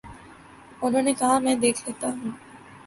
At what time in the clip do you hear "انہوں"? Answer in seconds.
0.81-1.01